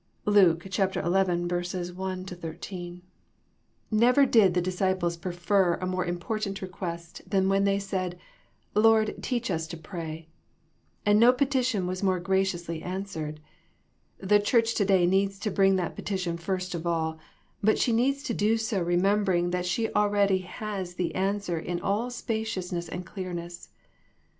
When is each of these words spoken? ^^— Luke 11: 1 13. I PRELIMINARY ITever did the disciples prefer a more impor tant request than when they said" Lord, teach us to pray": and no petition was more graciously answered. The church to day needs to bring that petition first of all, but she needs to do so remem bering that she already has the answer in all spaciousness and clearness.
^^— 0.01 0.03
Luke 0.33 0.65
11: 0.65 0.97
1 1.03 1.03
13. 1.05 1.05
I 1.05 1.91
PRELIMINARY 1.93 3.01
ITever 3.91 4.31
did 4.31 4.55
the 4.55 4.59
disciples 4.59 5.15
prefer 5.15 5.75
a 5.75 5.85
more 5.85 6.07
impor 6.07 6.41
tant 6.41 6.63
request 6.63 7.21
than 7.29 7.47
when 7.47 7.65
they 7.65 7.77
said" 7.77 8.17
Lord, 8.73 9.13
teach 9.21 9.51
us 9.51 9.67
to 9.67 9.77
pray": 9.77 10.27
and 11.05 11.19
no 11.19 11.31
petition 11.31 11.85
was 11.85 12.01
more 12.01 12.19
graciously 12.19 12.81
answered. 12.81 13.41
The 14.17 14.39
church 14.39 14.73
to 14.73 14.85
day 14.85 15.05
needs 15.05 15.37
to 15.37 15.51
bring 15.51 15.75
that 15.75 15.95
petition 15.95 16.35
first 16.35 16.73
of 16.73 16.87
all, 16.87 17.19
but 17.61 17.77
she 17.77 17.91
needs 17.93 18.23
to 18.23 18.33
do 18.33 18.57
so 18.57 18.83
remem 18.83 19.23
bering 19.23 19.51
that 19.51 19.67
she 19.67 19.93
already 19.93 20.39
has 20.39 20.95
the 20.95 21.13
answer 21.13 21.59
in 21.59 21.79
all 21.79 22.09
spaciousness 22.09 22.89
and 22.89 23.05
clearness. 23.05 23.69